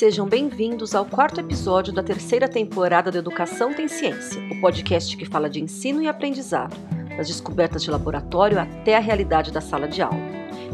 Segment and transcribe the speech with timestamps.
[0.00, 5.26] sejam bem-vindos ao quarto episódio da terceira temporada do Educação Tem Ciência, o podcast que
[5.26, 6.74] fala de ensino e aprendizado,
[7.18, 10.16] das descobertas de laboratório até a realidade da sala de aula.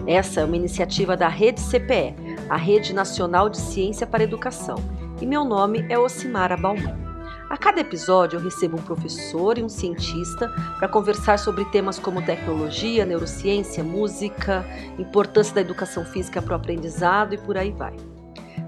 [0.06, 2.14] Essa é uma iniciativa da Rede CPE,
[2.48, 4.76] a Rede Nacional de Ciência para a Educação,
[5.20, 6.96] e meu nome é Ocimara Bauman.
[7.50, 10.48] A cada episódio eu recebo um professor e um cientista
[10.78, 14.64] para conversar sobre temas como tecnologia, neurociência, música,
[14.96, 17.96] importância da educação física para o aprendizado e por aí vai.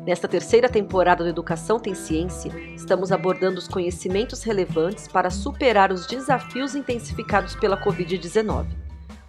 [0.09, 6.07] Nesta terceira temporada do Educação Tem Ciência, estamos abordando os conhecimentos relevantes para superar os
[6.07, 8.69] desafios intensificados pela Covid-19.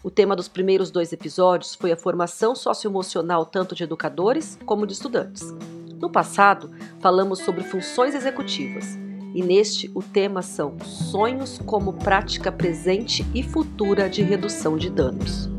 [0.01, 4.93] O tema dos primeiros dois episódios foi a formação socioemocional tanto de educadores como de
[4.93, 5.53] estudantes.
[5.99, 6.71] No passado,
[7.01, 8.97] falamos sobre funções executivas,
[9.35, 15.49] e neste o tema são sonhos como prática presente e futura de redução de danos.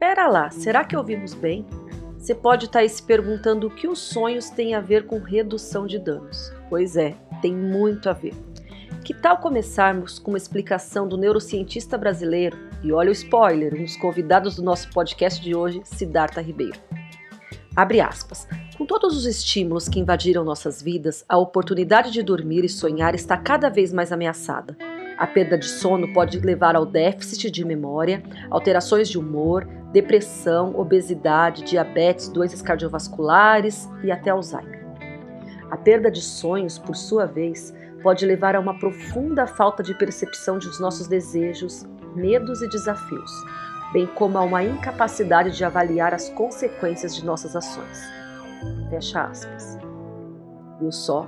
[0.00, 1.66] Pera lá, será que ouvimos bem?
[2.16, 5.86] Você pode estar tá se perguntando o que os sonhos têm a ver com redução
[5.86, 6.50] de danos.
[6.70, 8.32] Pois é, tem muito a ver.
[9.04, 13.96] Que tal começarmos com uma explicação do neurocientista brasileiro, e olha o spoiler, um dos
[13.98, 16.80] convidados do nosso podcast de hoje, Siddhartha Ribeiro.
[17.76, 18.48] Abre aspas.
[18.78, 23.36] Com todos os estímulos que invadiram nossas vidas, a oportunidade de dormir e sonhar está
[23.36, 24.78] cada vez mais ameaçada.
[25.20, 31.62] A perda de sono pode levar ao déficit de memória, alterações de humor, depressão, obesidade,
[31.62, 34.80] diabetes, doenças cardiovasculares e até Alzheimer.
[35.70, 40.58] A perda de sonhos, por sua vez, pode levar a uma profunda falta de percepção
[40.58, 43.30] dos nossos desejos, medos e desafios,
[43.92, 48.02] bem como a uma incapacidade de avaliar as consequências de nossas ações.
[48.88, 49.78] Fecha aspas.
[50.80, 51.26] Viu só?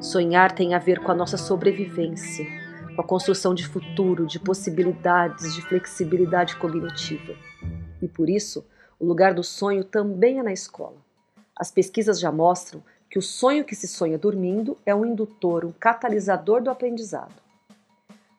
[0.00, 2.57] Sonhar tem a ver com a nossa sobrevivência,
[2.98, 7.34] a construção de futuro, de possibilidades, de flexibilidade cognitiva.
[8.02, 8.66] E por isso,
[8.98, 10.96] o lugar do sonho também é na escola.
[11.54, 15.70] As pesquisas já mostram que o sonho que se sonha dormindo é um indutor, um
[15.70, 17.34] catalisador do aprendizado.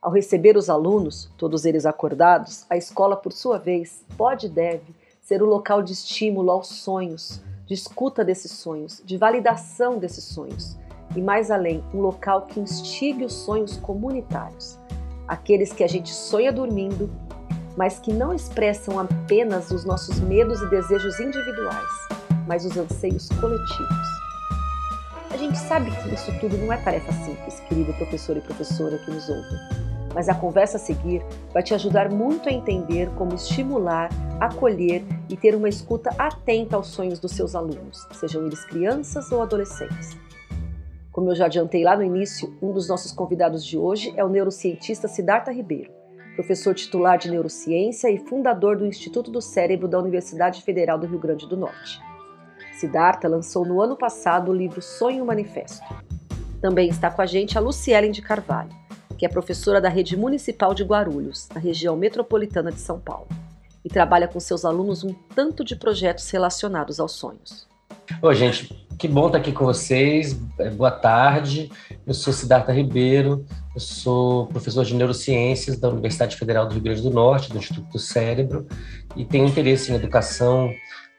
[0.01, 4.93] Ao receber os alunos, todos eles acordados, a escola, por sua vez, pode e deve
[5.21, 10.77] ser o local de estímulo aos sonhos, de escuta desses sonhos, de validação desses sonhos,
[11.15, 14.77] e mais além, um local que instigue os sonhos comunitários,
[15.27, 17.09] aqueles que a gente sonha dormindo,
[17.75, 22.07] mas que não expressam apenas os nossos medos e desejos individuais,
[22.47, 24.19] mas os anseios coletivos.
[25.31, 29.11] A gente sabe que isso tudo não é tarefa simples, querido professor e professora que
[29.11, 29.59] nos ouvem,
[30.13, 34.09] mas a conversa a seguir vai te ajudar muito a entender como estimular,
[34.39, 39.41] acolher e ter uma escuta atenta aos sonhos dos seus alunos, sejam eles crianças ou
[39.41, 40.17] adolescentes.
[41.19, 44.29] Como eu já adiantei lá no início, um dos nossos convidados de hoje é o
[44.29, 45.91] neurocientista Siddhartha Ribeiro,
[46.33, 51.19] professor titular de neurociência e fundador do Instituto do Cérebro da Universidade Federal do Rio
[51.19, 51.99] Grande do Norte.
[52.71, 55.85] Siddhartha lançou no ano passado o livro Sonho Manifesto.
[56.61, 58.71] Também está com a gente a Lucielen de Carvalho,
[59.17, 63.27] que é professora da Rede Municipal de Guarulhos, na região metropolitana de São Paulo,
[63.83, 67.67] e trabalha com seus alunos um tanto de projetos relacionados aos sonhos.
[68.21, 70.37] Oi, gente, que bom estar aqui com vocês.
[70.59, 71.71] É, boa tarde.
[72.05, 77.01] Eu sou Siddhartha Ribeiro, eu sou professor de neurociências da Universidade Federal do Rio Grande
[77.01, 78.67] do Norte, do Instituto do Cérebro,
[79.15, 80.69] e tenho interesse em educação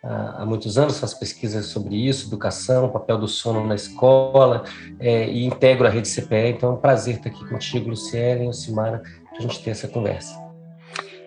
[0.02, 4.64] há muitos anos, faço pesquisas sobre isso, educação, papel do sono na escola,
[4.98, 6.50] é, e integro a rede CPE.
[6.50, 9.88] Então é um prazer estar aqui contigo, Luciele e Simara, para a gente ter essa
[9.88, 10.38] conversa.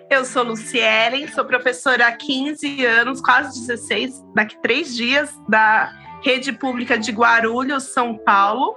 [0.08, 6.53] Eu sou Luciele, sou professora há 15 anos, quase 16, daqui três dias, da Rede
[6.53, 8.75] Pública de Guarulhos, São Paulo.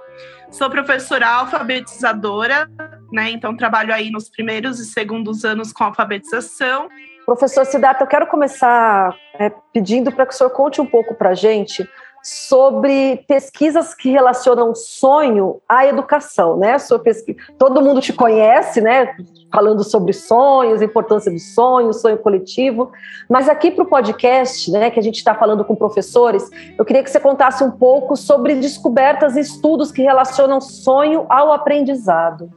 [0.51, 2.69] Sou professora alfabetizadora,
[3.11, 3.31] né?
[3.31, 6.89] Então trabalho aí nos primeiros e segundos anos com alfabetização
[7.27, 11.31] Professor Siddhartha, eu quero começar é, pedindo para que o senhor conte um pouco para
[11.31, 11.85] a gente
[12.23, 16.77] sobre pesquisas que relacionam sonho à educação, né?
[16.77, 19.15] Sua pesquisa, todo mundo te conhece, né?
[19.51, 22.91] Falando sobre sonhos, importância do sonho, sonho coletivo.
[23.29, 24.91] Mas aqui para o podcast, né?
[24.91, 28.55] Que a gente está falando com professores, eu queria que você contasse um pouco sobre
[28.55, 32.51] descobertas e estudos que relacionam sonho ao aprendizado.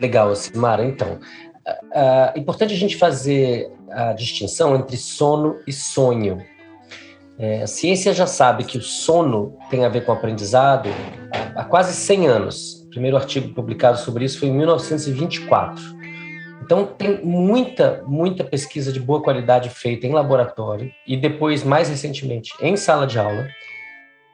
[0.00, 0.84] Legal, Simara.
[0.84, 1.18] Então,
[1.92, 6.38] é importante a gente fazer a distinção entre sono e sonho.
[7.38, 10.88] É, a ciência já sabe que o sono tem a ver com o aprendizado
[11.54, 12.82] há, quase 100 anos.
[12.86, 15.80] O primeiro artigo publicado sobre isso foi em 1924.
[16.62, 22.52] Então, tem muita, muita pesquisa de boa qualidade feita em laboratório e depois, mais recentemente,
[22.60, 23.46] em sala de aula.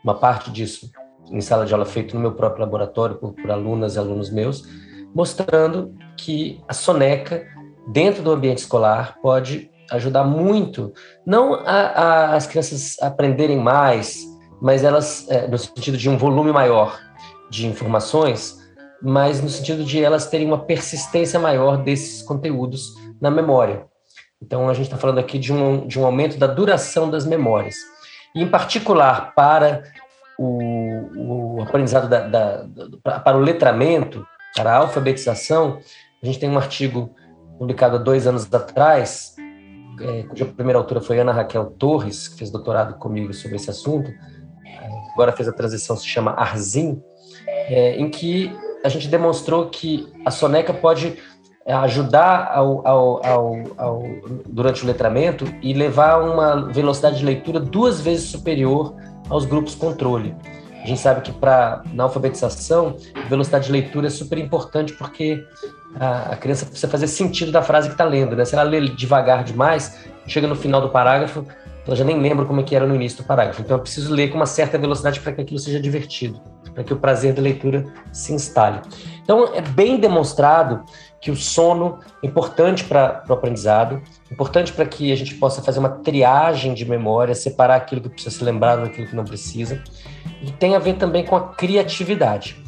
[0.03, 0.91] Uma parte disso
[1.31, 4.65] em sala de aula feito no meu próprio laboratório por, por alunas e alunos meus,
[5.15, 7.47] mostrando que a soneca
[7.89, 10.93] dentro do ambiente escolar pode ajudar muito,
[11.27, 14.25] não a, a, as crianças aprenderem mais,
[14.61, 16.99] mas elas, é, no sentido de um volume maior
[17.51, 18.59] de informações,
[19.03, 23.87] mas no sentido de elas terem uma persistência maior desses conteúdos na memória.
[24.43, 27.77] Então, a gente está falando aqui de um, de um aumento da duração das memórias.
[28.35, 29.83] E, em particular, para
[30.39, 32.67] o, o aprendizado, da, da,
[33.21, 35.79] para o letramento, para a alfabetização,
[36.23, 37.15] a gente tem um artigo
[37.59, 39.34] publicado há dois anos atrás,
[40.01, 44.11] é, cuja primeira autora foi Ana Raquel Torres, que fez doutorado comigo sobre esse assunto,
[45.13, 47.01] agora fez a transição, se chama Arzim,
[47.69, 48.53] é, em que
[48.85, 51.17] a gente demonstrou que a soneca pode
[51.65, 53.27] é, ajudar ao, ao,
[53.79, 54.03] ao,
[54.47, 58.95] durante o letramento e levar uma velocidade de leitura duas vezes superior
[59.31, 60.37] aos grupos controle.
[60.85, 62.97] A gente sabe que para na alfabetização,
[63.27, 65.43] velocidade de leitura é super importante porque
[65.99, 68.37] a, a criança precisa fazer sentido da frase que está lendo.
[68.37, 68.45] Né?
[68.45, 71.47] Se ela lê devagar demais, chega no final do parágrafo,
[71.87, 73.63] ela já nem lembra como é que era no início do parágrafo.
[73.63, 76.39] Então, eu preciso ler com uma certa velocidade para que aquilo seja divertido,
[76.75, 78.81] para que o prazer da leitura se instale.
[79.23, 80.85] Então, é bem demonstrado
[81.25, 85.79] que o sono é importante para o aprendizado, importante para que a gente possa fazer
[85.79, 89.83] uma triagem de memória, separar aquilo que precisa ser lembrado daquilo que não precisa,
[90.43, 92.63] e tem a ver também com a criatividade.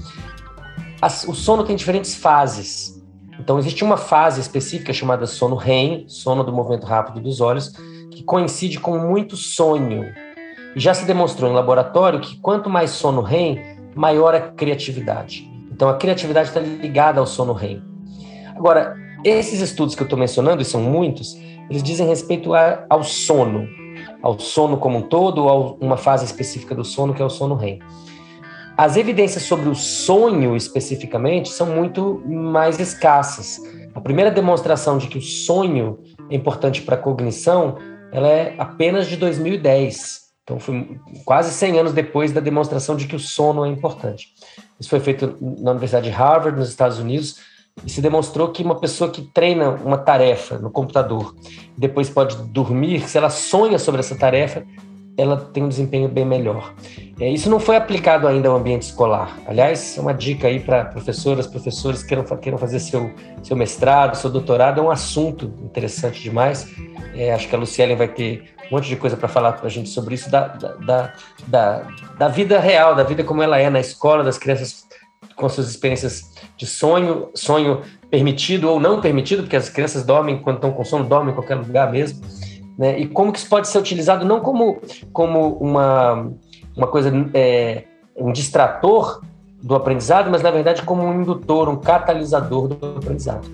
[1.28, 2.98] o sono tem diferentes fases.
[3.38, 7.74] Então, existe uma fase específica chamada sono REM, sono do movimento rápido dos olhos,
[8.10, 10.02] que coincide com muito sonho.
[10.74, 13.60] E já se demonstrou em laboratório que quanto mais sono REM,
[13.94, 15.46] maior a criatividade.
[15.70, 17.95] Então, a criatividade está ligada ao sono REM.
[18.56, 21.36] Agora, esses estudos que eu estou mencionando, e são muitos,
[21.68, 23.68] eles dizem respeito a, ao sono,
[24.22, 27.30] ao sono como um todo, ou a uma fase específica do sono, que é o
[27.30, 27.80] sono REM.
[28.76, 33.58] As evidências sobre o sonho especificamente são muito mais escassas.
[33.94, 35.98] A primeira demonstração de que o sonho
[36.30, 37.76] é importante para a cognição
[38.12, 40.26] ela é apenas de 2010.
[40.42, 44.28] Então, foi quase 100 anos depois da demonstração de que o sono é importante.
[44.78, 47.40] Isso foi feito na Universidade de Harvard, nos Estados Unidos,
[47.84, 51.34] e se demonstrou que uma pessoa que treina uma tarefa no computador,
[51.76, 54.64] depois pode dormir, se ela sonha sobre essa tarefa,
[55.16, 56.74] ela tem um desempenho bem melhor.
[57.18, 59.38] É, isso não foi aplicado ainda ao ambiente escolar.
[59.46, 63.10] Aliás, é uma dica aí para professoras, professores que queiram, queiram fazer seu,
[63.42, 66.68] seu mestrado, seu doutorado, é um assunto interessante demais.
[67.14, 69.70] É, acho que a Luciele vai ter um monte de coisa para falar para a
[69.70, 71.12] gente sobre isso, da, da,
[71.46, 71.86] da,
[72.18, 74.86] da, vida real, da vida como ela é na escola, das crianças
[75.34, 80.56] com suas experiências de sonho, sonho permitido ou não permitido, porque as crianças dormem quando
[80.56, 82.20] estão com sono, dormem em qualquer lugar mesmo
[82.78, 82.98] né?
[82.98, 84.78] E como que isso pode ser utilizado não como,
[85.12, 86.30] como uma,
[86.76, 87.84] uma coisa, é,
[88.16, 89.22] um distrator
[89.62, 93.48] do aprendizado, mas na verdade como um indutor, um catalisador do aprendizado.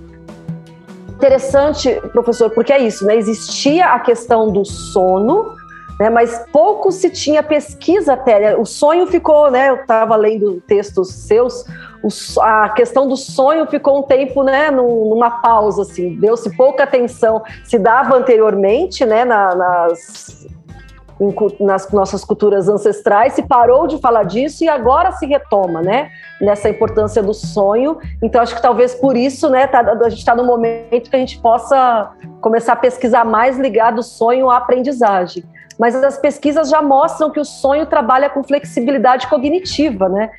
[1.08, 3.16] Interessante, professor, porque é isso, né?
[3.16, 5.54] Existia a questão do sono,
[6.00, 6.10] né?
[6.10, 8.56] Mas pouco se tinha pesquisa até.
[8.56, 9.70] O sonho ficou, né?
[9.70, 11.64] Eu estava lendo textos seus
[12.02, 17.43] o, a questão do sonho ficou um tempo, né, numa pausa, assim, deu-se pouca atenção,
[17.64, 20.46] se dava anteriormente, né, na, nas,
[21.60, 26.10] nas nossas culturas ancestrais, se parou de falar disso e agora se retoma, né,
[26.40, 27.99] nessa importância do sonho.
[28.20, 31.21] Então, acho que talvez por isso, né, tá, a gente está no momento que a
[31.21, 35.44] gente possa começar a pesquisar mais ligado o sonho à aprendizagem.
[35.78, 40.30] Mas as pesquisas já mostram que o sonho trabalha com flexibilidade cognitiva, né?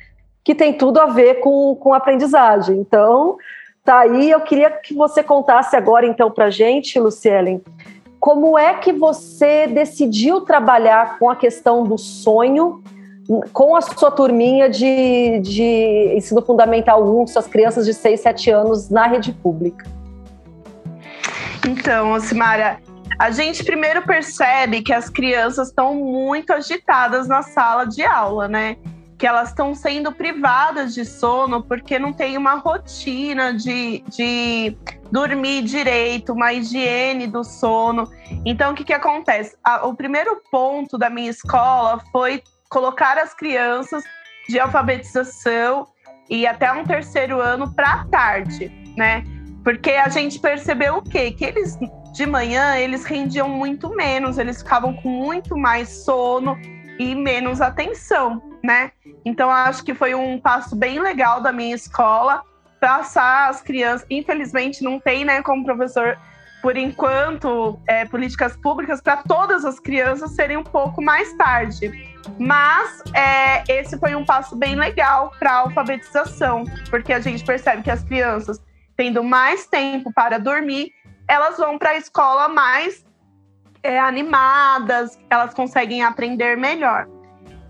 [0.44, 2.76] Que tem tudo a ver com, com aprendizagem.
[2.76, 3.38] Então,
[3.82, 4.30] tá aí.
[4.30, 7.62] Eu queria que você contasse agora, então, para gente, Lucielen,
[8.20, 12.82] como é que você decidiu trabalhar com a questão do sonho
[13.54, 18.90] com a sua turminha de, de ensino fundamental 1, suas crianças de 6, 7 anos
[18.90, 19.86] na rede pública?
[21.66, 22.78] Então, Simara,
[23.18, 28.76] a gente primeiro percebe que as crianças estão muito agitadas na sala de aula, né?
[29.24, 34.76] Que elas estão sendo privadas de sono porque não tem uma rotina de, de
[35.10, 38.06] dormir direito, uma higiene do sono.
[38.44, 39.56] Então, o que, que acontece?
[39.64, 44.04] A, o primeiro ponto da minha escola foi colocar as crianças
[44.46, 45.86] de alfabetização
[46.28, 49.24] e até um terceiro ano para tarde, né?
[49.64, 51.30] Porque a gente percebeu o quê?
[51.30, 51.78] Que eles
[52.12, 56.58] de manhã eles rendiam muito menos, eles ficavam com muito mais sono
[56.98, 58.92] e menos atenção, né?
[59.24, 62.42] Então acho que foi um passo bem legal da minha escola
[62.80, 64.06] passar as crianças.
[64.10, 66.18] Infelizmente não tem, né, como professor
[66.64, 71.92] por enquanto, é, políticas públicas para todas as crianças serem um pouco mais tarde.
[72.38, 77.82] Mas é, esse foi um passo bem legal para a alfabetização, porque a gente percebe
[77.82, 78.62] que as crianças,
[78.96, 80.90] tendo mais tempo para dormir,
[81.28, 83.04] elas vão para a escola mais
[83.82, 87.06] é, animadas, elas conseguem aprender melhor.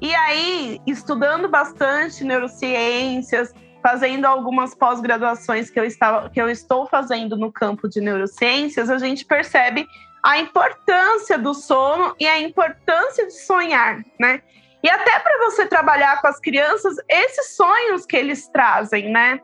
[0.04, 7.38] E aí, estudando bastante neurociências, fazendo algumas pós-graduações que eu estava que eu estou fazendo
[7.38, 9.88] no campo de neurociências, a gente percebe
[10.22, 14.42] a importância do sono e a importância de sonhar, né?
[14.82, 19.40] E até para você trabalhar com as crianças, esses sonhos que eles trazem, né?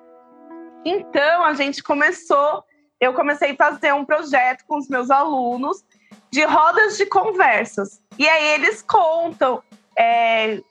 [0.85, 2.63] Então, a gente começou,
[3.01, 5.83] eu comecei a fazer um projeto com os meus alunos
[6.31, 8.03] de rodas de conversas.
[8.19, 9.63] E aí eles contam
[10.01, 10.63] é,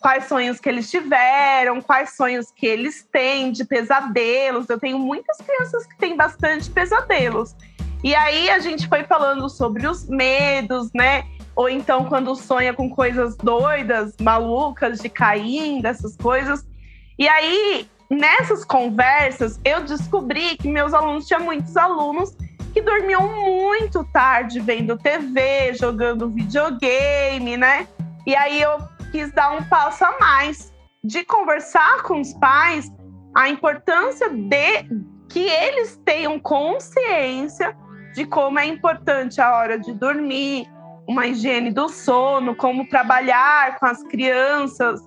[0.00, 4.68] quais sonhos que eles tiveram, quais sonhos que eles têm de pesadelos.
[4.70, 7.54] Eu tenho muitas crianças que têm bastante pesadelos.
[8.02, 11.24] E aí a gente foi falando sobre os medos, né?
[11.54, 16.64] Ou então quando sonha com coisas doidas, malucas, de cair, dessas coisas.
[17.18, 22.34] E aí, nessas conversas, eu descobri que meus alunos, tinha muitos alunos
[22.72, 27.86] que dormiam muito tarde vendo TV, jogando videogame, né?
[28.28, 28.76] E aí eu
[29.10, 30.70] quis dar um passo a mais
[31.02, 32.92] de conversar com os pais
[33.34, 34.84] a importância de
[35.30, 37.74] que eles tenham consciência
[38.12, 40.66] de como é importante a hora de dormir,
[41.08, 45.00] uma higiene do sono, como trabalhar com as crianças,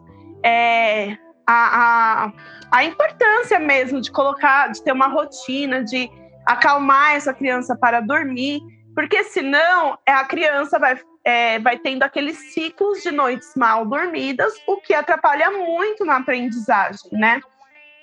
[0.43, 1.15] é,
[1.47, 2.33] a, a,
[2.71, 6.09] a importância mesmo de colocar, de ter uma rotina, de
[6.47, 8.61] acalmar essa criança para dormir,
[8.95, 14.53] porque senão é, a criança vai, é, vai tendo aqueles ciclos de noites mal dormidas,
[14.67, 17.39] o que atrapalha muito na aprendizagem, né?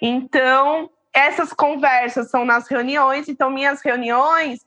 [0.00, 4.60] Então, essas conversas são nas reuniões, então minhas reuniões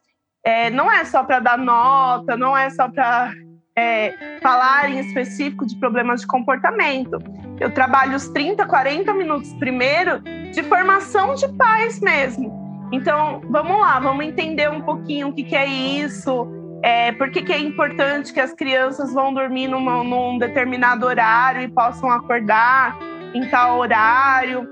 [0.43, 3.31] é, não é só para dar nota, não é só para
[3.75, 7.17] é, falar em específico de problemas de comportamento.
[7.59, 10.19] Eu trabalho os 30, 40 minutos primeiro
[10.51, 12.59] de formação de pais mesmo.
[12.91, 16.45] Então, vamos lá, vamos entender um pouquinho o que, que é isso,
[16.83, 21.61] é, por que, que é importante que as crianças vão dormir numa, num determinado horário
[21.61, 22.97] e possam acordar
[23.33, 24.67] em tal horário,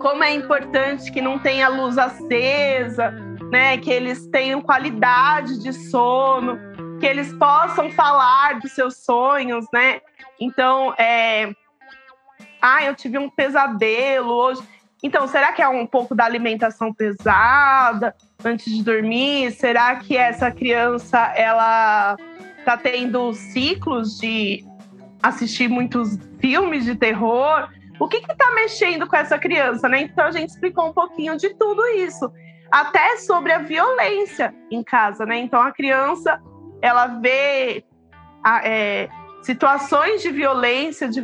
[0.00, 3.10] como é importante que não tenha luz acesa,
[3.50, 6.58] né, que eles tenham qualidade de sono,
[7.00, 10.00] que eles possam falar dos seus sonhos, né?
[10.40, 11.52] Então, é...
[12.60, 14.62] ah, eu tive um pesadelo hoje.
[15.02, 18.14] Então, será que é um pouco da alimentação pesada
[18.44, 19.52] antes de dormir?
[19.52, 22.16] Será que essa criança ela
[22.64, 24.64] tá tendo ciclos de
[25.22, 27.68] assistir muitos filmes de terror?
[28.00, 30.02] O que que tá mexendo com essa criança, né?
[30.02, 32.32] Então a gente explicou um pouquinho de tudo isso,
[32.70, 35.38] até sobre a violência em casa, né?
[35.38, 36.40] Então a criança
[36.80, 37.84] ela vê
[38.64, 39.08] é,
[39.48, 41.22] situações de violência, de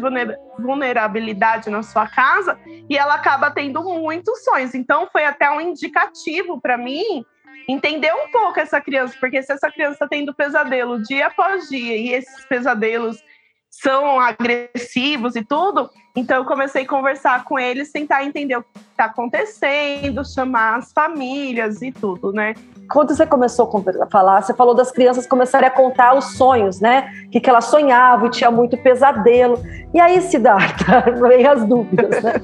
[0.59, 4.75] vulnerabilidade na sua casa e ela acaba tendo muitos sonhos.
[4.75, 7.23] Então, foi até um indicativo para mim
[7.69, 11.99] entender um pouco essa criança, porque se essa criança está tendo pesadelo dia após dia
[11.99, 13.23] e esses pesadelos
[13.69, 18.79] são agressivos e tudo, então eu comecei a conversar com eles, tentar entender o que
[18.91, 22.55] está acontecendo, chamar as famílias e tudo, né?
[22.91, 27.09] Quando você começou a falar, você falou das crianças começarem a contar os sonhos, né?
[27.31, 29.59] Que, que elas sonhavam e tinha muito pesadelo.
[29.93, 32.35] E aí, Siddhartha, vem as dúvidas, né?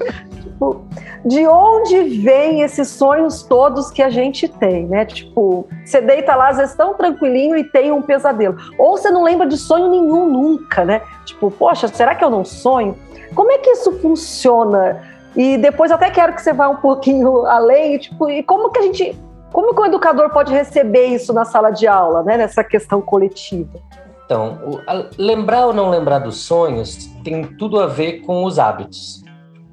[0.61, 0.85] tipo,
[1.25, 5.07] de onde vêm esses sonhos todos que a gente tem, né?
[5.07, 8.57] Tipo, você deita lá, às vezes, tão tranquilinho e tem um pesadelo.
[8.79, 11.01] Ou você não lembra de sonho nenhum nunca, né?
[11.25, 12.97] Tipo, poxa, será que eu não sonho?
[13.35, 15.01] Como é que isso funciona?
[15.35, 18.83] E depois até quero que você vá um pouquinho além, tipo, e como que a
[18.83, 19.17] gente
[19.61, 23.79] como que o educador pode receber isso na sala de aula, né, nessa questão coletiva?
[24.25, 28.59] Então, o, a, lembrar ou não lembrar dos sonhos tem tudo a ver com os
[28.59, 29.23] hábitos.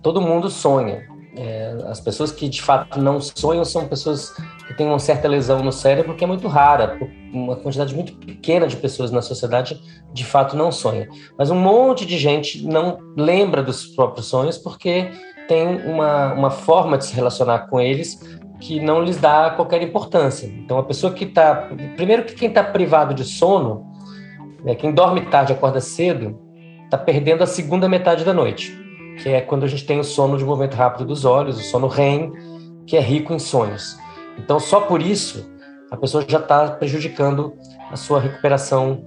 [0.02, 1.08] Todo mundo sonha.
[1.38, 4.34] É, as pessoas que de fato não sonham são pessoas
[4.68, 7.00] que têm uma certa lesão no cérebro que é muito rara.
[7.32, 11.08] Uma quantidade muito pequena de pessoas na sociedade de fato não sonha.
[11.38, 15.12] Mas um monte de gente não lembra dos próprios sonhos porque
[15.48, 18.20] tem uma, uma forma de se relacionar com eles
[18.60, 20.48] que não lhes dá qualquer importância.
[20.48, 21.70] Então, a pessoa que está.
[21.96, 23.86] Primeiro, que quem está privado de sono,
[24.64, 26.40] né, quem dorme tarde e acorda cedo,
[26.86, 28.78] está perdendo a segunda metade da noite,
[29.22, 31.88] que é quando a gente tem o sono de movimento rápido dos olhos, o sono
[31.88, 32.32] REM,
[32.86, 33.98] que é rico em sonhos.
[34.38, 35.50] Então, só por isso,
[35.92, 37.54] a pessoa já está prejudicando
[37.92, 39.04] a sua recuperação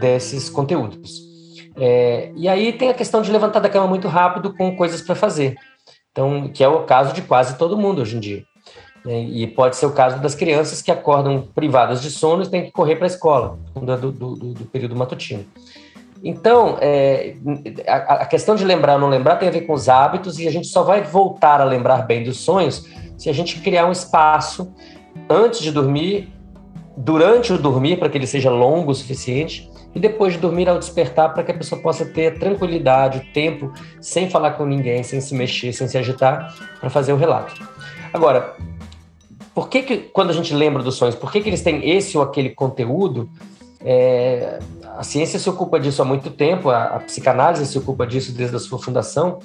[0.00, 1.22] desses conteúdos.
[1.76, 5.14] É, e aí tem a questão de levantar da cama muito rápido com coisas para
[5.14, 5.56] fazer.
[6.12, 8.44] Então, que é o caso de quase todo mundo hoje em dia.
[9.04, 9.22] Né?
[9.22, 12.72] E pode ser o caso das crianças que acordam privadas de sono e têm que
[12.72, 15.44] correr para a escola, do, do, do, do, período matutino.
[16.22, 17.34] Então, é,
[17.86, 20.48] a, a, questão de lembrar ou não lembrar tem a ver com os hábitos, e
[20.48, 23.92] a gente só vai voltar a lembrar bem dos sonhos se a gente criar um
[23.92, 24.72] espaço
[25.28, 26.32] antes de dormir
[26.96, 30.78] durante o dormir, para que ele seja longo o suficiente, e depois de dormir ao
[30.78, 35.34] despertar, para que a pessoa possa ter tranquilidade, tempo, sem falar com ninguém, sem se
[35.34, 37.54] mexer, sem se agitar, para fazer o relato.
[38.12, 38.54] Agora,
[39.54, 42.18] por que, que quando a gente lembra dos sonhos, por que, que eles têm esse
[42.18, 43.30] ou aquele conteúdo?
[43.80, 44.58] É,
[44.96, 48.56] a ciência se ocupa disso há muito tempo, a, a psicanálise se ocupa disso desde
[48.56, 49.38] a sua fundação,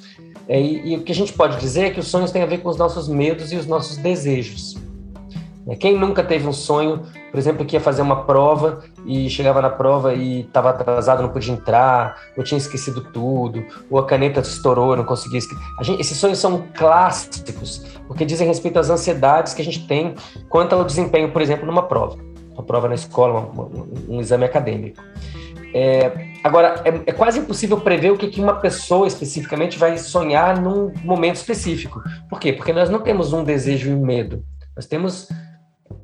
[0.48, 2.46] é, e, e, o que a gente pode dizer é que os sonhos têm a
[2.46, 4.78] ver com os nossos medos e os nossos desejos.
[5.68, 9.62] É, quem nunca teve um sonho, por exemplo, que ia fazer uma prova e chegava
[9.62, 14.40] na prova e estava atrasado, não podia entrar, ou tinha esquecido tudo, ou a caneta
[14.40, 15.64] estourou, não conseguia escrever.
[16.00, 20.16] Esses sonhos são clássicos, porque dizem respeito às ansiedades que a gente tem
[20.50, 22.18] quanto ao desempenho, por exemplo, numa prova.
[22.54, 25.02] Uma prova na escola, um, um exame acadêmico.
[25.74, 26.12] É,
[26.44, 30.92] agora, é, é, quase impossível prever o que, que uma pessoa especificamente vai sonhar num
[31.04, 32.02] momento específico.
[32.28, 32.54] Por quê?
[32.54, 34.44] Porque nós não temos um desejo e um medo.
[34.76, 35.30] Nós temos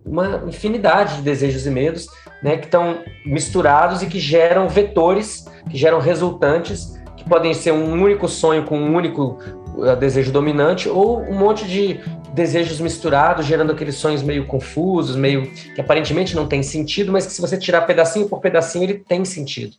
[0.05, 2.07] uma infinidade de desejos e medos
[2.43, 8.01] né, que estão misturados e que geram vetores, que geram resultantes, que podem ser um
[8.01, 9.39] único sonho com um único
[9.75, 11.99] uh, desejo dominante ou um monte de
[12.33, 17.31] desejos misturados, gerando aqueles sonhos meio confusos, meio que aparentemente não tem sentido, mas que
[17.31, 19.75] se você tirar pedacinho por pedacinho, ele tem sentido.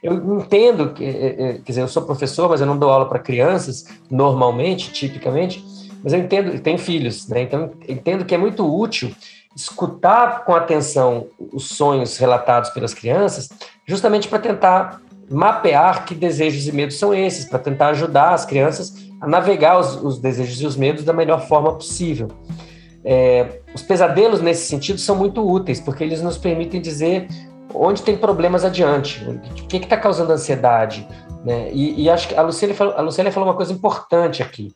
[0.00, 3.08] Eu entendo que, eh, eh, quer dizer, eu sou professor, mas eu não dou aula
[3.08, 5.64] para crianças normalmente, tipicamente,
[6.04, 7.42] mas eu entendo, tenho filhos, né?
[7.42, 9.12] Então entendo que é muito útil
[9.58, 13.48] escutar com atenção os sonhos relatados pelas crianças,
[13.84, 18.94] justamente para tentar mapear que desejos e medos são esses, para tentar ajudar as crianças
[19.20, 22.28] a navegar os, os, desejos e os medos da melhor forma possível.
[23.04, 27.26] É, os pesadelos, nesse sentido, são muito úteis, porque eles nos permitem dizer
[27.74, 31.06] onde tem problemas adiante, o que está causando ansiedade.
[31.44, 31.70] Né?
[31.72, 32.94] E, e, acho que a Lucélia, falou,
[33.32, 34.72] falou uma coisa importante aqui.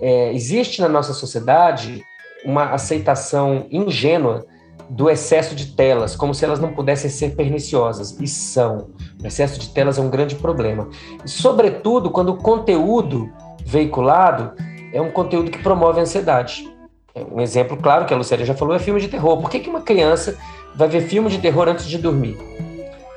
[0.00, 2.02] É, existe na nossa sociedade
[2.44, 4.46] uma aceitação ingênua
[4.88, 8.88] do excesso de telas, como se elas não pudessem ser perniciosas, e são.
[9.22, 10.88] O excesso de telas é um grande problema.
[11.24, 13.30] E, sobretudo, quando o conteúdo
[13.64, 14.52] veiculado
[14.92, 16.66] é um conteúdo que promove a ansiedade.
[17.14, 19.38] É um exemplo claro que a Lucélia já falou é filme de terror.
[19.40, 20.38] Por que, que uma criança
[20.74, 22.38] vai ver filme de terror antes de dormir?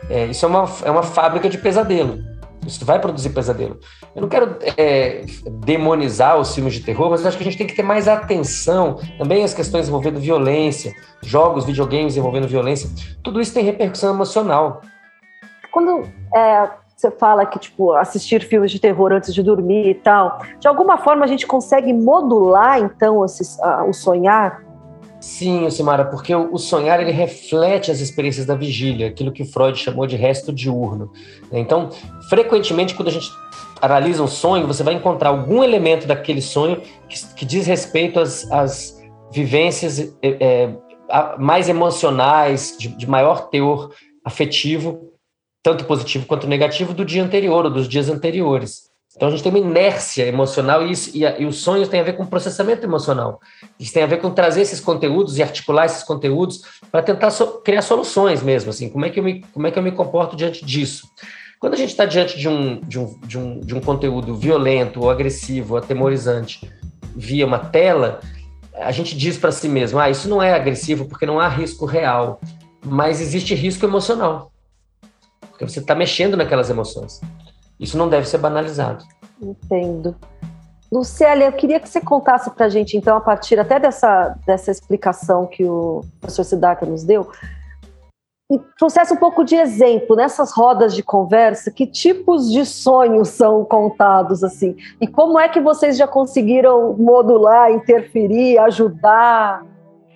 [0.09, 2.19] É, isso é uma, é uma fábrica de pesadelo.
[2.65, 3.79] Isso vai produzir pesadelo.
[4.15, 5.25] Eu não quero é,
[5.65, 8.99] demonizar os filmes de terror, mas acho que a gente tem que ter mais atenção
[9.17, 12.89] também às questões envolvendo violência, jogos, videogames envolvendo violência.
[13.23, 14.81] Tudo isso tem repercussão emocional.
[15.71, 16.03] Quando
[16.35, 20.67] é, você fala que tipo assistir filmes de terror antes de dormir e tal, de
[20.67, 24.63] alguma forma a gente consegue modular então esses, uh, o sonhar
[25.21, 30.07] Sim, Simara, porque o sonhar ele reflete as experiências da vigília, aquilo que Freud chamou
[30.07, 31.13] de resto diurno.
[31.51, 31.91] Então,
[32.27, 33.29] frequentemente, quando a gente
[33.79, 38.51] analisa um sonho, você vai encontrar algum elemento daquele sonho que, que diz respeito às,
[38.51, 38.99] às
[39.31, 40.75] vivências é, é,
[41.37, 43.91] mais emocionais, de, de maior teor
[44.25, 45.11] afetivo,
[45.61, 48.90] tanto positivo quanto negativo, do dia anterior ou dos dias anteriores.
[49.15, 51.99] Então a gente tem uma inércia emocional e, isso, e, a, e os sonhos têm
[51.99, 53.39] a ver com processamento emocional.
[53.79, 57.61] Isso tem a ver com trazer esses conteúdos e articular esses conteúdos para tentar so,
[57.63, 58.69] criar soluções mesmo.
[58.69, 61.07] Assim, como é que eu me, como é que eu me comporto diante disso?
[61.59, 65.01] Quando a gente está diante de um, de, um, de, um, de um conteúdo violento
[65.01, 66.67] ou agressivo, ou atemorizante,
[67.15, 68.19] via uma tela,
[68.73, 71.85] a gente diz para si mesmo: ah, isso não é agressivo porque não há risco
[71.85, 72.39] real,
[72.83, 74.51] mas existe risco emocional.
[75.49, 77.21] Porque você está mexendo naquelas emoções.
[77.81, 79.03] Isso não deve ser banalizado.
[79.41, 80.15] Entendo.
[80.91, 84.69] Lucélia, eu queria que você contasse para a gente, então, a partir até dessa, dessa
[84.69, 87.31] explicação que o professor Siddhartha nos deu,
[88.51, 93.63] e trouxesse um pouco de exemplo nessas rodas de conversa, que tipos de sonhos são
[93.63, 99.65] contados assim, e como é que vocês já conseguiram modular, interferir, ajudar,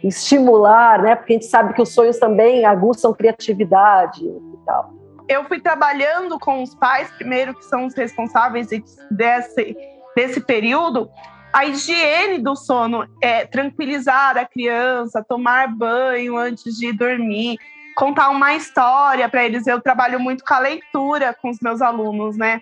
[0.04, 1.16] estimular, né?
[1.16, 4.95] Porque a gente sabe que os sonhos também aguçam criatividade e tal
[5.28, 8.68] eu fui trabalhando com os pais, primeiro, que são os responsáveis
[9.12, 9.76] desse,
[10.16, 11.10] desse período,
[11.54, 17.58] a higiene do sono é tranquilizar a criança, tomar banho antes de dormir,
[17.96, 19.66] contar uma história para eles.
[19.66, 22.62] Eu trabalho muito com a leitura com os meus alunos, né?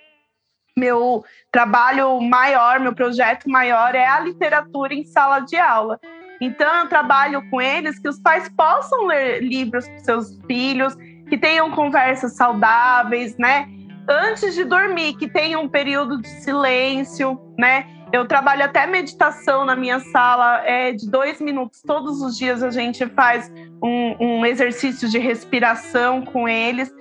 [0.78, 6.00] Meu trabalho maior, meu projeto maior é a literatura em sala de aula.
[6.40, 10.96] Então, eu trabalho com eles que os pais possam ler livros para seus filhos
[11.34, 13.68] que tenham conversas saudáveis, né?
[14.08, 17.88] Antes de dormir, que tenham um período de silêncio, né?
[18.12, 21.82] Eu trabalho até meditação na minha sala, é de dois minutos.
[21.82, 23.52] Todos os dias a gente faz
[23.84, 26.94] um, um exercício de respiração com eles.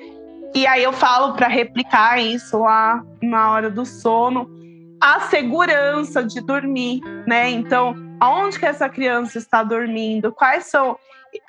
[0.54, 4.48] E aí eu falo para replicar isso lá na hora do sono.
[4.98, 7.50] A segurança de dormir, né?
[7.50, 10.96] Então, aonde que essa criança está dormindo, quais são.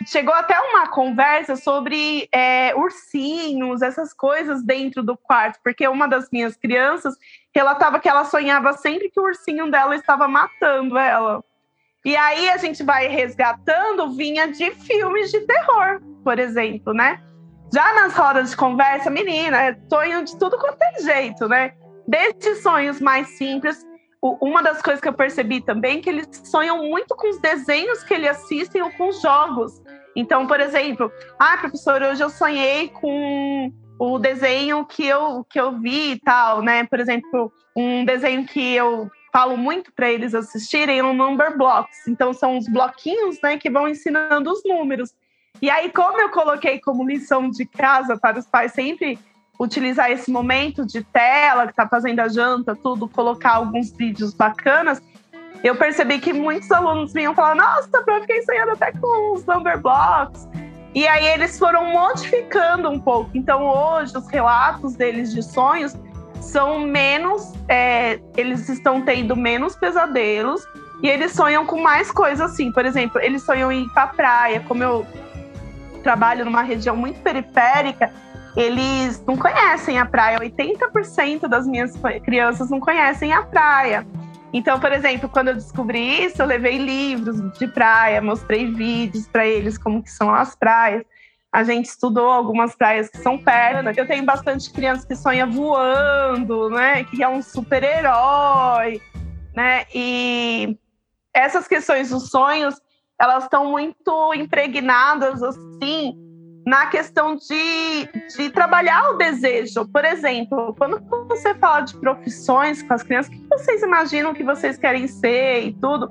[0.05, 6.29] Chegou até uma conversa sobre é, ursinhos, essas coisas dentro do quarto, porque uma das
[6.31, 7.15] minhas crianças
[7.53, 11.43] relatava que ela sonhava sempre que o ursinho dela estava matando ela.
[12.05, 17.21] E aí a gente vai resgatando vinha de filmes de terror, por exemplo, né?
[17.73, 21.73] Já nas rodas de conversa, menina, é sonho de tudo quanto é jeito, né?
[22.07, 23.83] Desde sonhos mais simples.
[24.39, 28.03] Uma das coisas que eu percebi também é que eles sonham muito com os desenhos
[28.03, 29.81] que eles assistem ou com os jogos.
[30.15, 35.77] Então, por exemplo, ah, professor, hoje eu sonhei com o desenho que eu, que eu
[35.77, 36.85] vi e tal, né?
[36.85, 42.07] Por exemplo, um desenho que eu falo muito para eles assistirem é o Number Blocks.
[42.07, 45.13] Então, são os bloquinhos né, que vão ensinando os números.
[45.61, 49.19] E aí, como eu coloquei como lição de casa para os pais sempre
[49.59, 55.01] utilizar esse momento de tela, que está fazendo a janta, tudo, colocar alguns vídeos bacanas,
[55.63, 59.79] eu percebi que muitos alunos vinham falar: Nossa, eu fiquei sonhando até com os number
[59.79, 60.47] blocks.
[60.93, 63.31] E aí eles foram modificando um pouco.
[63.33, 65.95] Então, hoje, os relatos deles de sonhos
[66.39, 67.53] são menos.
[67.67, 70.63] É, eles estão tendo menos pesadelos
[71.01, 72.71] e eles sonham com mais coisas assim.
[72.71, 74.59] Por exemplo, eles sonham em ir pra praia.
[74.67, 75.07] Como eu
[76.03, 78.11] trabalho numa região muito periférica,
[78.55, 80.39] eles não conhecem a praia.
[80.39, 84.05] 80% das minhas crianças não conhecem a praia.
[84.53, 89.47] Então, por exemplo, quando eu descobri isso, eu levei livros de praia, mostrei vídeos para
[89.47, 91.03] eles como que são as praias.
[91.51, 93.87] A gente estudou algumas praias que são perto.
[93.97, 97.03] Eu tenho bastante crianças que sonham voando, né?
[97.03, 99.01] Que é um super-herói,
[99.55, 99.85] né?
[99.93, 100.77] E
[101.33, 102.79] essas questões dos sonhos,
[103.19, 106.22] elas estão muito impregnadas assim
[106.65, 109.85] na questão de, de trabalhar o desejo.
[109.87, 114.43] Por exemplo, quando você fala de profissões com as crianças, o que vocês imaginam que
[114.43, 116.09] vocês querem ser e tudo?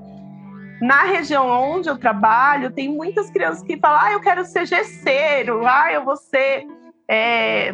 [0.81, 5.67] Na região onde eu trabalho, tem muitas crianças que falam: ah, eu quero ser gesseiro,
[5.67, 6.67] ah, eu vou ser,
[7.09, 7.73] é,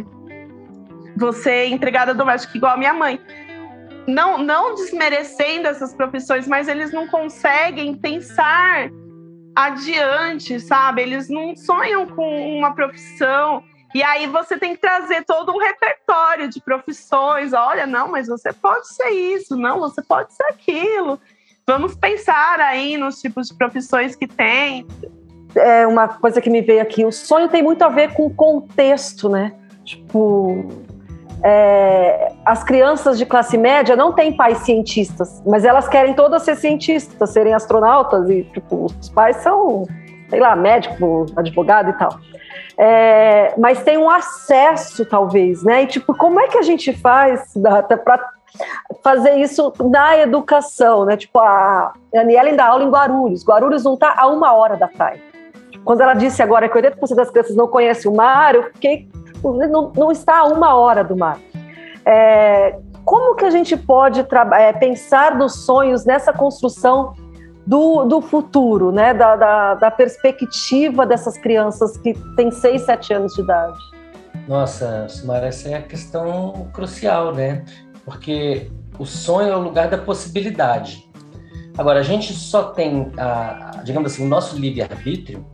[1.16, 3.20] vou ser empregada doméstica igual a minha mãe.
[4.06, 8.90] Não, não desmerecendo essas profissões, mas eles não conseguem pensar
[9.58, 11.02] adiante, sabe?
[11.02, 13.64] Eles não sonham com uma profissão.
[13.92, 17.52] E aí você tem que trazer todo um repertório de profissões.
[17.52, 21.18] Olha, não, mas você pode ser isso, não, você pode ser aquilo.
[21.66, 24.86] Vamos pensar aí nos tipos de profissões que tem.
[25.56, 27.04] É uma coisa que me veio aqui.
[27.04, 29.54] O sonho tem muito a ver com o contexto, né?
[29.84, 30.68] Tipo,
[31.42, 36.56] é, as crianças de classe média não têm pais cientistas, mas elas querem todas ser
[36.56, 39.86] cientistas, serem astronautas e tipo, os pais são,
[40.28, 42.18] sei lá, médico, advogado e tal.
[42.76, 45.82] É, mas tem um acesso, talvez, né?
[45.82, 47.52] E tipo, como é que a gente faz
[48.04, 48.30] para
[49.02, 51.16] fazer isso na educação, né?
[51.16, 53.44] Tipo, a Aniela dá aula em Guarulhos.
[53.44, 55.20] Guarulhos não está a uma hora da praia.
[55.84, 59.08] Quando ela disse agora que 80% das crianças não conhecem o mar, eu fiquei
[59.42, 61.38] não, não está a uma hora do mar.
[62.04, 67.14] É, como que a gente pode é, pensar nos sonhos nessa construção
[67.66, 69.12] do, do futuro, né?
[69.12, 73.78] Da, da, da, perspectiva dessas crianças que têm 6, 7 anos de idade?
[74.46, 77.64] Nossa, Sumara, essa é a questão crucial, né?
[78.04, 81.08] Porque o sonho é o lugar da possibilidade.
[81.76, 85.46] Agora, a gente só tem, a, digamos assim, o nosso livre-arbítrio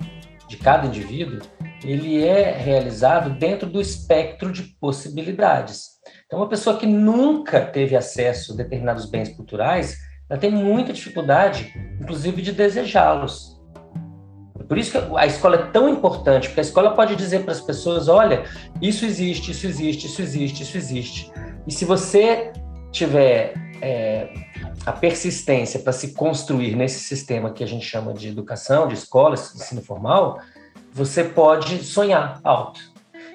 [0.48, 1.40] de cada indivíduo
[1.84, 5.94] ele é realizado dentro do espectro de possibilidades.
[6.26, 9.96] Então, uma pessoa que nunca teve acesso a determinados bens culturais,
[10.28, 13.54] ela tem muita dificuldade, inclusive, de desejá-los.
[14.66, 17.60] Por isso que a escola é tão importante, porque a escola pode dizer para as
[17.60, 18.44] pessoas: olha,
[18.80, 21.32] isso existe, isso existe, isso existe, isso existe.
[21.66, 22.50] E se você
[22.90, 24.32] tiver é,
[24.86, 29.34] a persistência para se construir nesse sistema que a gente chama de educação, de escola,
[29.34, 30.38] ensino formal,
[30.94, 32.80] você pode sonhar alto.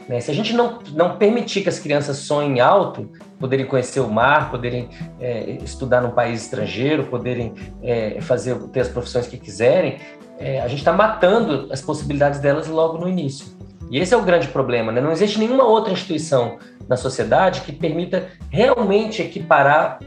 [0.08, 0.22] Né?
[0.22, 4.50] Se a gente não, não permitir que as crianças sonhem alto, poderem conhecer o mar,
[4.50, 10.00] poderem é, estudar num país estrangeiro, poderem é, fazer ter as profissões que quiserem,
[10.40, 13.46] é, a gente está matando as possibilidades delas logo no início.
[13.92, 14.92] E esse é o grande problema.
[14.92, 15.02] Né?
[15.02, 20.00] Não existe nenhuma outra instituição na sociedade que permita realmente equiparar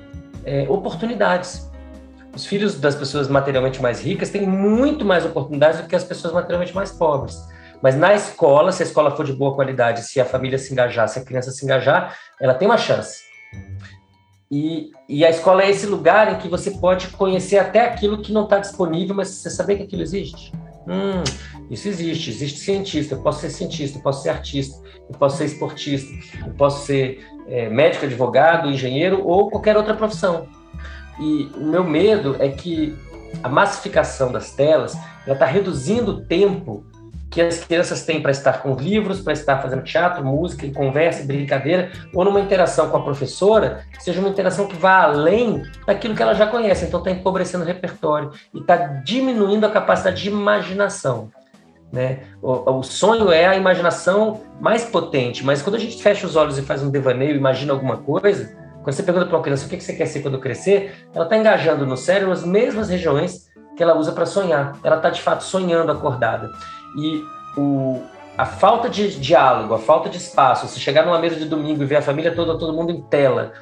[0.44, 1.70] é, oportunidades.
[2.34, 6.32] Os filhos das pessoas materialmente mais ricas têm muito mais oportunidades do que as pessoas
[6.32, 7.36] materialmente mais pobres.
[7.82, 11.08] Mas na escola, se a escola for de boa qualidade, se a família se engajar,
[11.08, 13.22] se a criança se engajar, ela tem uma chance.
[14.50, 18.32] E, e a escola é esse lugar em que você pode conhecer até aquilo que
[18.32, 20.52] não está disponível, mas você saber que aquilo existe.
[20.86, 21.22] Hum,
[21.70, 25.46] isso existe, existe cientista, eu posso ser cientista, eu posso ser artista, eu posso ser
[25.46, 26.10] esportista,
[26.46, 30.48] eu posso ser é, médico, advogado, engenheiro ou qualquer outra profissão.
[31.18, 32.96] E o meu medo é que
[33.42, 34.94] a massificação das telas,
[35.26, 36.84] ela está reduzindo o tempo
[37.32, 41.90] que as crianças têm para estar com livros, para estar fazendo teatro, música, conversa, brincadeira,
[42.14, 46.34] ou numa interação com a professora, seja uma interação que vá além daquilo que ela
[46.34, 46.84] já conhece.
[46.84, 51.30] Então está empobrecendo o repertório e está diminuindo a capacidade de imaginação.
[51.90, 52.20] Né?
[52.42, 56.58] O, o, sonho é a imaginação mais potente, mas quando a gente fecha os olhos
[56.58, 59.80] e faz um devaneio, imagina alguma coisa, quando você pergunta para uma criança o que
[59.80, 63.96] você quer ser quando crescer, ela está engajando no cérebro as mesmas regiões que ela
[63.96, 64.78] usa para sonhar.
[64.82, 66.50] Ela está de fato sonhando acordada.
[66.98, 67.22] E
[67.56, 68.02] o,
[68.36, 71.86] a falta de diálogo, a falta de espaço, se chegar numa mesa de domingo e
[71.86, 73.52] ver a família toda, todo mundo em tela,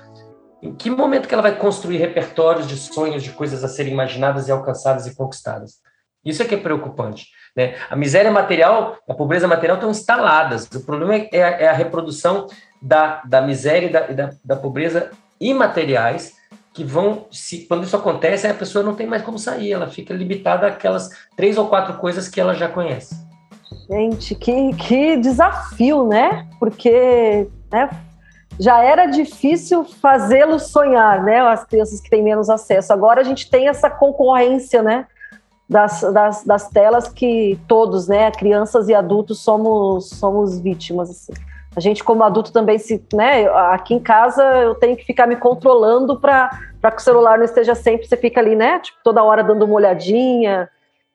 [0.63, 4.49] em que momento que ela vai construir repertórios de sonhos, de coisas a serem imaginadas
[4.49, 5.77] e alcançadas e conquistadas?
[6.25, 7.29] Isso é que é preocupante.
[7.57, 7.75] Né?
[7.89, 10.67] A miséria material, a pobreza material estão instaladas.
[10.67, 11.29] O problema é,
[11.65, 12.47] é a reprodução
[12.81, 16.39] da, da miséria e da, da, da pobreza imateriais
[16.73, 20.15] que vão, se, quando isso acontece, a pessoa não tem mais como sair, ela fica
[20.15, 23.15] limitada àquelas três ou quatro coisas que ela já conhece.
[23.89, 26.47] Gente, que, que desafio, né?
[26.61, 27.91] Porque né,
[28.59, 31.41] já era difícil fazê-los sonhar, né?
[31.41, 32.93] As crianças que têm menos acesso.
[32.93, 35.07] Agora a gente tem essa concorrência, né?
[35.69, 38.31] Das, das, das telas que todos, né?
[38.31, 41.33] Crianças e adultos somos, somos vítimas, assim.
[41.75, 43.47] A gente, como adulto, também se, né?
[43.49, 46.51] Aqui em casa eu tenho que ficar me controlando para
[46.83, 48.81] que o celular não esteja sempre, você fica ali, né?
[48.81, 50.69] Tipo, toda hora dando uma olhadinha.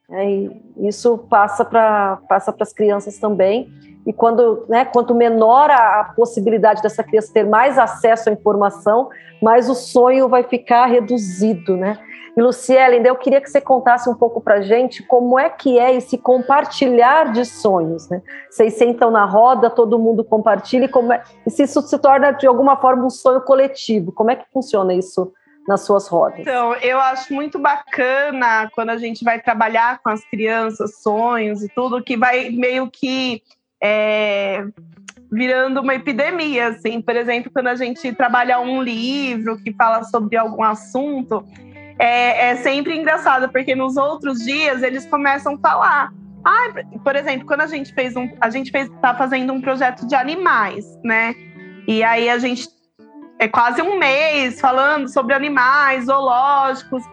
[0.09, 3.69] É, e isso passa para passa as crianças também.
[4.05, 9.09] E quando, né, quanto menor a, a, possibilidade dessa criança ter mais acesso à informação,
[9.41, 11.97] mais o sonho vai ficar reduzido, né?
[12.35, 15.95] E Luciela, eu queria que você contasse um pouco para gente como é que é
[15.95, 18.21] esse compartilhar de sonhos, né?
[18.49, 22.31] Vocês sentam na roda, todo mundo compartilha, e, como é, e se isso se torna
[22.31, 25.31] de alguma forma um sonho coletivo, como é que funciona isso
[25.65, 26.39] nas suas rodas?
[26.39, 31.69] Então, eu acho muito bacana quando a gente vai trabalhar com as crianças, sonhos e
[31.69, 33.41] tudo, que vai meio que
[33.81, 34.65] é,
[35.31, 37.01] virando uma epidemia, assim.
[37.01, 41.45] Por exemplo, quando a gente trabalha um livro que fala sobre algum assunto,
[41.97, 46.13] é, é sempre engraçado, porque nos outros dias eles começam a falar.
[46.43, 46.67] Ah,
[47.03, 48.29] por exemplo, quando a gente fez um.
[48.39, 51.33] A gente fez, tá fazendo um projeto de animais, né?
[51.87, 52.67] E aí a gente
[53.39, 57.03] é quase um mês falando sobre animais, zoológicos.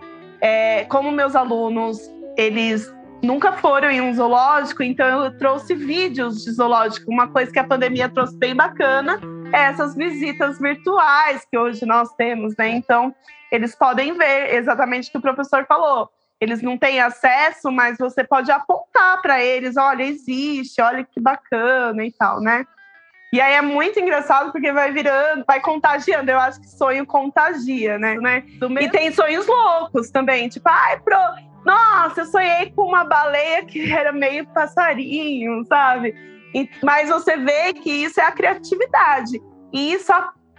[0.40, 1.98] É, como meus alunos,
[2.36, 2.92] eles
[3.22, 7.10] nunca foram em um zoológico, então eu trouxe vídeos de zoológico.
[7.10, 9.20] Uma coisa que a pandemia trouxe bem bacana
[9.52, 12.68] é essas visitas virtuais que hoje nós temos, né?
[12.70, 13.14] Então,
[13.52, 16.08] eles podem ver exatamente o que o professor falou.
[16.40, 22.02] Eles não têm acesso, mas você pode apontar para eles: olha, existe, olha que bacana
[22.04, 22.66] e tal, né?
[23.30, 26.30] E aí é muito engraçado porque vai virando, vai contagiando.
[26.30, 28.16] Eu acho que sonho contagia, né?
[28.16, 28.44] né?
[28.80, 31.16] E tem sonhos loucos também, tipo, ai, pro...
[31.64, 36.14] nossa, eu sonhei com uma baleia que era meio passarinho, sabe?
[36.54, 39.40] E, mas você vê que isso é a criatividade.
[39.72, 40.12] E isso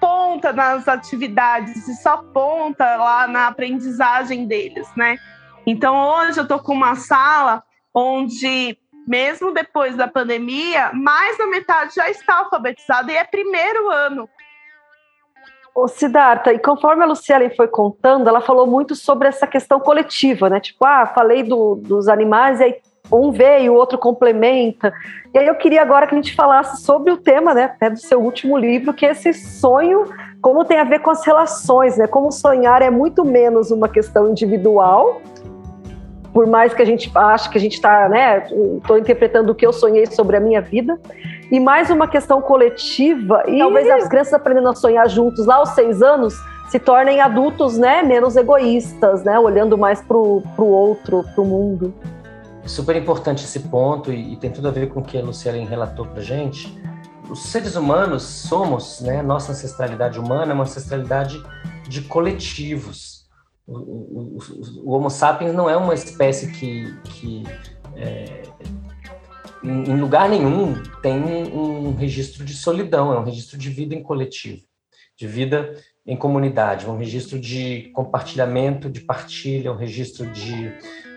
[0.03, 5.17] aponta nas atividades, isso aponta lá na aprendizagem deles, né?
[5.65, 7.63] Então hoje eu tô com uma sala
[7.93, 14.29] onde mesmo depois da pandemia, mais da metade já está alfabetizada e é primeiro ano.
[15.75, 20.49] Ô, Siddhartha, e conforme a Luciane foi contando, ela falou muito sobre essa questão coletiva,
[20.49, 20.59] né?
[20.59, 22.81] Tipo, ah, falei do, dos animais e aí
[23.13, 24.93] um vê e o outro complementa.
[25.33, 27.99] E aí eu queria agora que a gente falasse sobre o tema, né, até do
[27.99, 30.05] seu último livro, que é esse sonho,
[30.41, 32.05] como tem a ver com as relações, né?
[32.07, 35.21] Como sonhar é muito menos uma questão individual
[36.33, 38.47] por mais que a gente ache que a gente está, né,
[38.77, 40.99] estou interpretando o que eu sonhei sobre a minha vida,
[41.51, 45.69] e mais uma questão coletiva, e talvez as crianças aprendendo a sonhar juntos lá aos
[45.69, 46.33] seis anos
[46.69, 51.93] se tornem adultos, né, menos egoístas, né, olhando mais para o outro, para o mundo.
[52.65, 55.65] Super importante esse ponto e, e, tem tudo a ver com o que a Luciane
[55.65, 56.73] relatou para gente.
[57.29, 61.41] Os seres humanos somos, né, nossa ancestralidade humana é uma ancestralidade
[61.87, 63.23] de coletivos
[63.65, 64.37] o, o,
[64.83, 67.43] o, Homo sapiens não é uma espécie que, que
[67.95, 68.43] é,
[69.63, 74.61] em, lugar nenhum tem um registro de solidão, é um registro de vida em coletivo,
[75.15, 80.73] de vida em comunidade, um registro de compartilhamento, de partilha, um registro de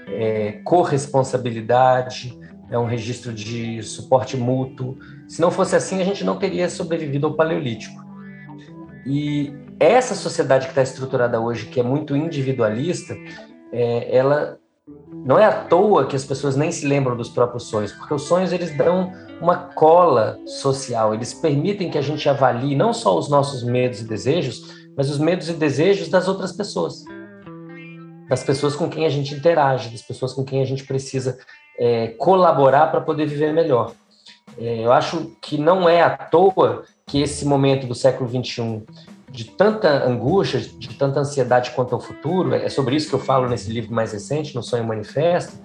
[0.06, 2.38] é, corresponsabilidade,
[2.70, 4.98] é um registro de suporte mútuo.
[5.28, 8.04] Se não fosse assim, a gente não teria sobrevivido ao Paleolítico.
[9.04, 13.14] E essa sociedade que está estruturada hoje, que é muito individualista,
[13.72, 14.58] é, ela
[15.24, 18.22] não é à toa que as pessoas nem se lembram dos próprios sonhos, porque os
[18.22, 23.28] sonhos eles dão uma cola social, eles permitem que a gente avalie não só os
[23.28, 27.04] nossos medos e desejos, mas os medos e desejos das outras pessoas.
[28.28, 31.38] Das pessoas com quem a gente interage, das pessoas com quem a gente precisa
[31.78, 33.92] é, colaborar para poder viver melhor.
[34.58, 38.82] É, eu acho que não é à toa que esse momento do século XXI,
[39.30, 43.48] de tanta angústia, de tanta ansiedade quanto ao futuro, é sobre isso que eu falo
[43.48, 45.56] nesse livro mais recente, No Sonho Manifesto,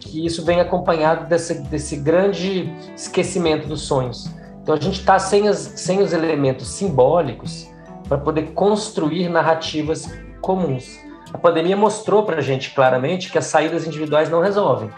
[0.00, 4.28] que isso vem acompanhado desse, desse grande esquecimento dos sonhos.
[4.62, 7.68] Então a gente está sem, sem os elementos simbólicos
[8.08, 10.98] para poder construir narrativas comuns.
[11.34, 14.88] A pandemia mostrou para a gente claramente que as saídas individuais não resolvem.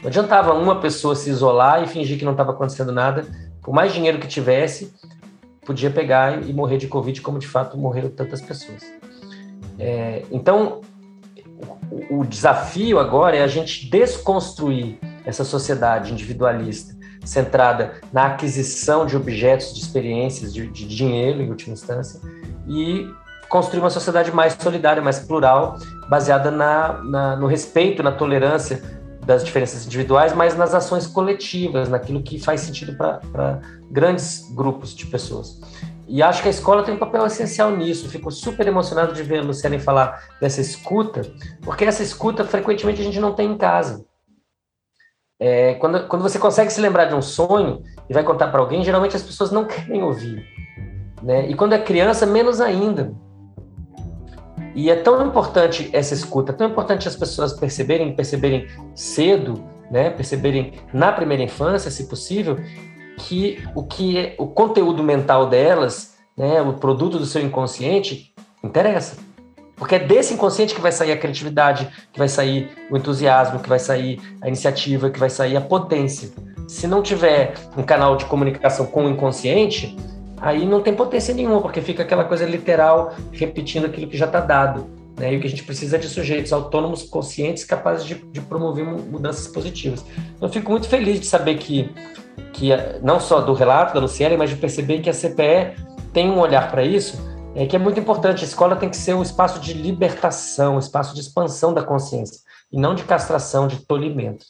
[0.00, 3.26] Não adiantava uma pessoa se isolar e fingir que não estava acontecendo nada,
[3.60, 4.94] por mais dinheiro que tivesse,
[5.64, 8.80] podia pegar e morrer de Covid, como de fato morreram tantas pessoas.
[9.76, 10.82] É, então,
[11.90, 19.16] o, o desafio agora é a gente desconstruir essa sociedade individualista, centrada na aquisição de
[19.16, 22.20] objetos, de experiências, de, de dinheiro, em última instância,
[22.68, 23.04] e
[23.48, 25.78] construir uma sociedade mais solidária, mais plural,
[26.08, 28.82] baseada na, na, no respeito, na tolerância
[29.24, 35.04] das diferenças individuais, mas nas ações coletivas, naquilo que faz sentido para grandes grupos de
[35.06, 35.60] pessoas.
[36.08, 38.08] E acho que a escola tem um papel essencial nisso.
[38.08, 41.22] Fico super emocionado de ver a Luciane falar dessa escuta,
[41.62, 44.06] porque essa escuta frequentemente a gente não tem em casa.
[45.38, 48.84] É, quando, quando você consegue se lembrar de um sonho e vai contar para alguém,
[48.84, 50.46] geralmente as pessoas não querem ouvir.
[51.22, 51.50] Né?
[51.50, 53.12] E quando é criança, menos ainda.
[54.76, 60.74] E é tão importante essa escuta, tão importante as pessoas perceberem, perceberem cedo, né, perceberem
[60.92, 62.58] na primeira infância, se possível,
[63.16, 69.16] que o que é o conteúdo mental delas, né, o produto do seu inconsciente, interessa.
[69.76, 73.68] Porque é desse inconsciente que vai sair a criatividade, que vai sair o entusiasmo, que
[73.70, 76.30] vai sair a iniciativa, que vai sair a potência.
[76.68, 79.96] Se não tiver um canal de comunicação com o inconsciente,
[80.40, 84.40] aí não tem potência nenhuma, porque fica aquela coisa literal repetindo aquilo que já está
[84.40, 84.86] dado.
[85.16, 85.32] Né?
[85.32, 88.84] E o que a gente precisa é de sujeitos autônomos, conscientes, capazes de, de promover
[88.84, 90.04] mudanças positivas.
[90.40, 91.90] Eu fico muito feliz de saber que,
[92.52, 92.70] que,
[93.02, 95.74] não só do relato da Luciana, mas de perceber que a CPE
[96.12, 97.18] tem um olhar para isso,
[97.54, 98.44] é, que é muito importante.
[98.44, 102.40] A escola tem que ser um espaço de libertação, um espaço de expansão da consciência,
[102.70, 104.44] e não de castração, de tolimento.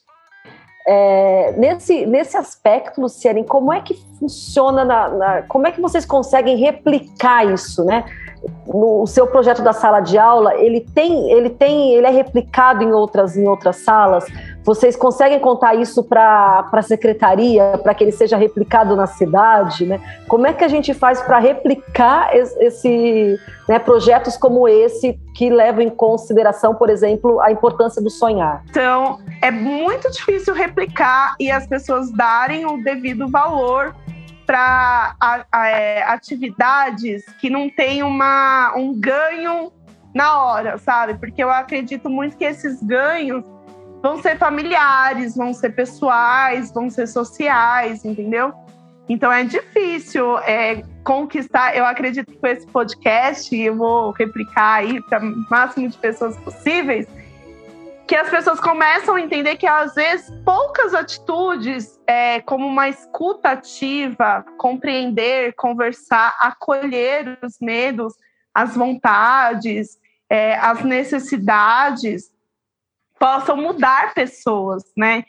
[0.89, 6.07] É, nesse, nesse aspecto, Luciane, como é que funciona, na, na, como é que vocês
[6.07, 8.05] conseguem replicar isso, né?
[8.67, 12.93] No, seu projeto da sala de aula, ele tem, ele tem, ele é replicado em
[12.93, 14.25] outras, em outras salas.
[14.65, 19.87] Vocês conseguem contar isso para a secretaria, para que ele seja replicado na cidade?
[19.87, 20.01] Né?
[20.27, 25.83] Como é que a gente faz para replicar esse né, projetos como esse que levam
[25.83, 28.65] em consideração, por exemplo, a importância do sonhar?
[28.69, 33.95] Então, é muito difícil replicar e as pessoas darem o devido valor
[34.47, 35.17] para
[35.53, 39.73] é, atividades que não têm uma, um ganho
[40.15, 41.15] na hora, sabe?
[41.19, 43.45] Porque eu acredito muito que esses ganhos
[44.03, 48.55] vão ser familiares, vão ser pessoais, vão ser sociais, entendeu?
[49.09, 51.77] Então é difícil é, conquistar.
[51.77, 56.37] Eu acredito que com esse podcast, eu vou replicar aí para o máximo de pessoas
[56.39, 57.07] possíveis,
[58.07, 63.51] que as pessoas começam a entender que às vezes poucas atitudes, é, como uma escuta
[63.51, 68.15] ativa, compreender, conversar, acolher os medos,
[68.55, 69.99] as vontades,
[70.31, 72.31] é, as necessidades,
[73.19, 75.25] possam mudar pessoas, né?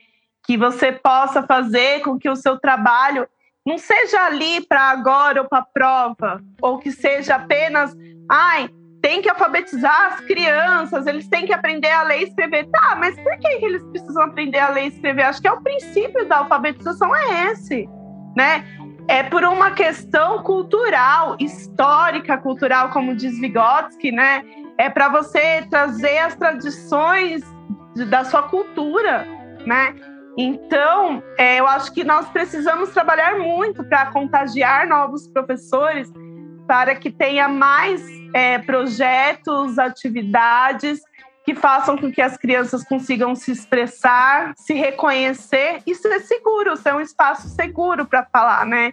[0.45, 3.27] Que você possa fazer com que o seu trabalho
[3.65, 7.93] não seja ali para agora ou para prova, ou que seja apenas,
[8.29, 8.69] ai,
[9.01, 12.67] tem que alfabetizar as crianças, eles têm que aprender a ler e escrever.
[12.69, 15.23] Tá, mas por que eles precisam aprender a ler e escrever?
[15.23, 17.87] Acho que é o princípio da alfabetização é esse,
[18.35, 18.65] né?
[19.07, 24.43] É por uma questão cultural, histórica, cultural, como diz Vygotsky, né?
[24.77, 27.41] É para você trazer as tradições
[28.09, 29.25] da sua cultura,
[29.65, 29.95] né?
[30.37, 36.11] Então, é, eu acho que nós precisamos trabalhar muito para contagiar novos professores,
[36.67, 38.03] para que tenha mais
[38.33, 40.99] é, projetos, atividades
[41.45, 46.93] que façam com que as crianças consigam se expressar, se reconhecer e ser seguro, ser
[46.93, 48.91] um espaço seguro para falar, né?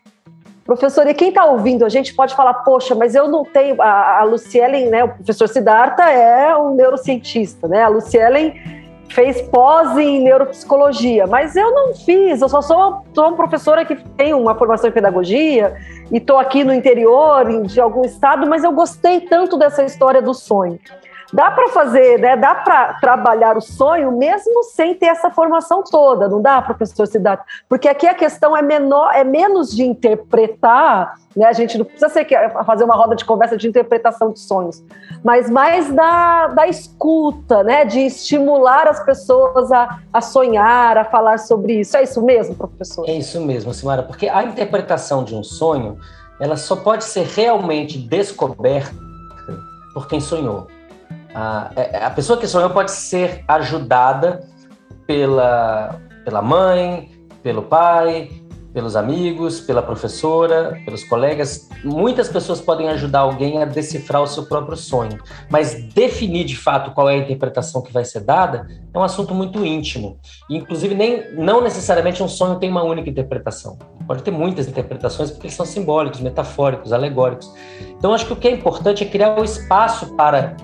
[0.64, 3.82] Professor, e quem está ouvindo a gente pode falar, poxa, mas eu não tenho.
[3.82, 5.04] A, a Lucielen, né?
[5.04, 7.82] O professor Siddhartha é um neurocientista, né?
[7.82, 13.36] A Lucielen fez pós em neuropsicologia, mas eu não fiz, eu só sou, sou uma
[13.36, 15.76] professora que tem uma formação em pedagogia
[16.10, 20.34] e estou aqui no interior de algum estado, mas eu gostei tanto dessa história do
[20.34, 20.78] sonho.
[21.34, 22.36] Dá para fazer, né?
[22.36, 27.44] Dá para trabalhar o sonho mesmo sem ter essa formação toda, não dá, professor Siddhartha?
[27.68, 31.46] Porque aqui a questão é menor, é menos de interpretar, né?
[31.46, 32.24] A gente não precisa ser,
[32.64, 34.82] fazer uma roda de conversa de interpretação de sonhos,
[35.24, 37.84] mas mais da, da escuta, né?
[37.84, 41.96] De estimular as pessoas a, a sonhar, a falar sobre isso.
[41.96, 43.08] É isso mesmo, professor?
[43.08, 45.98] É isso mesmo, Simara, porque a interpretação de um sonho,
[46.38, 48.94] ela só pode ser realmente descoberta
[49.92, 50.68] por quem sonhou.
[51.34, 54.48] A, é, a pessoa que sonhou pode ser ajudada
[55.06, 57.10] pela, pela mãe,
[57.42, 58.30] pelo pai,
[58.74, 61.68] pelos amigos, pela professora, pelos colegas.
[61.84, 65.16] Muitas pessoas podem ajudar alguém a decifrar o seu próprio sonho,
[65.48, 69.32] mas definir de fato qual é a interpretação que vai ser dada é um assunto
[69.32, 70.18] muito íntimo.
[70.50, 73.78] E, inclusive, nem, não necessariamente um sonho tem uma única interpretação.
[74.08, 77.54] Pode ter muitas interpretações porque eles são simbólicos, metafóricos, alegóricos.
[77.96, 80.56] Então, acho que o que é importante é criar o um espaço para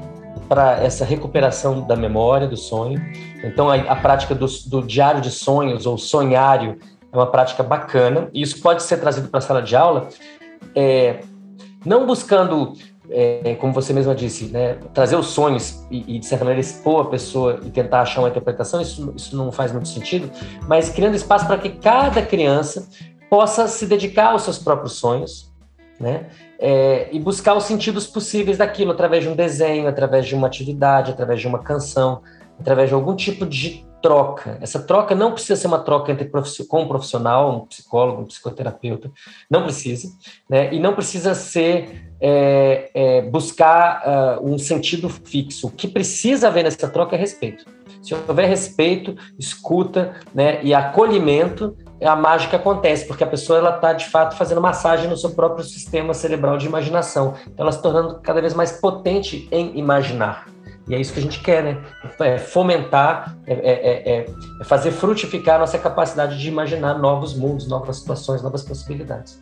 [0.51, 3.01] para essa recuperação da memória do sonho.
[3.45, 6.77] Então, a, a prática do, do, diário de sonhos ou sonhário
[7.13, 10.09] é uma prática bacana, e isso pode ser trazido para a sala de aula,
[10.75, 11.21] é,
[11.87, 12.73] não buscando,
[13.09, 17.07] é, como você mesma disse, né, trazer os sonhos e, e, de certa maneira, expor
[17.07, 20.29] a pessoa e tentar achar uma interpretação, isso, isso não faz muito sentido,
[20.67, 22.89] mas criando espaço para que cada criança
[23.31, 25.49] possa se dedicar aos seus próprios sonhos,
[26.01, 26.27] né?
[26.63, 31.11] É, e buscar os sentidos possíveis daquilo através de um desenho, através de uma atividade,
[31.11, 32.21] através de uma canção,
[32.59, 34.59] através de algum tipo de troca.
[34.61, 36.31] Essa troca não precisa ser uma troca entre
[36.69, 39.11] com um profissional, um psicólogo, um psicoterapeuta,
[39.51, 40.11] não precisa,
[40.49, 40.73] né?
[40.73, 45.69] E não precisa ser é, é, buscar uh, um sentido fixo.
[45.69, 47.65] O que precisa haver nessa troca é respeito.
[48.03, 51.77] Se houver respeito, escuta, né, e acolhimento,
[52.07, 55.65] a mágica acontece, porque a pessoa ela está de fato fazendo massagem no seu próprio
[55.65, 57.35] sistema cerebral de imaginação.
[57.43, 60.47] Então, ela se tornando cada vez mais potente em imaginar.
[60.89, 61.85] E é isso que a gente quer, né?
[62.21, 64.27] É fomentar, é, é, é,
[64.61, 69.41] é fazer frutificar a nossa capacidade de imaginar novos mundos, novas situações, novas possibilidades.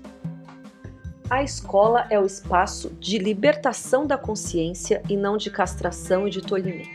[1.31, 6.41] A escola é o espaço de libertação da consciência e não de castração e de
[6.41, 6.89] tolhimento.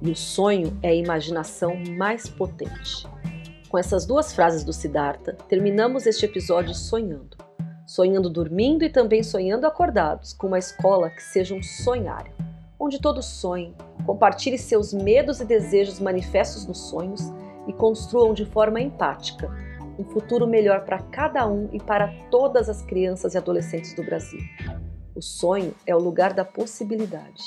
[0.00, 3.06] E o sonho é a imaginação mais potente.
[3.68, 7.36] Com essas duas frases do Siddhartha, terminamos este episódio sonhando.
[7.86, 12.32] Sonhando dormindo e também sonhando acordados, com uma escola que seja um sonhário,
[12.80, 13.74] onde todos sonhem,
[14.06, 17.20] compartilhe seus medos e desejos manifestos nos sonhos
[17.66, 19.50] e construam de forma empática
[19.98, 24.40] um futuro melhor para cada um e para todas as crianças e adolescentes do Brasil.
[25.14, 27.42] O sonho é o lugar da possibilidade.